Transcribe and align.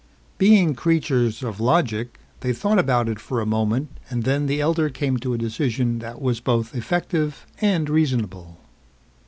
Being 0.39 0.73
creatures 0.73 1.43
of 1.43 1.59
logic, 1.59 2.19
they 2.39 2.53
thought 2.53 2.79
about 2.79 3.07
it 3.07 3.19
for 3.19 3.39
a 3.39 3.45
moment 3.45 3.99
and 4.09 4.23
then 4.23 4.47
the 4.47 4.59
elder 4.59 4.89
came 4.89 5.17
to 5.17 5.35
a 5.35 5.37
decision 5.37 5.99
that 5.99 6.19
was 6.19 6.39
both 6.39 6.73
effective 6.75 7.45
and 7.61 7.87
reasonable. 7.87 8.57